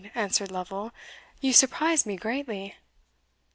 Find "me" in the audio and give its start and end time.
2.07-2.15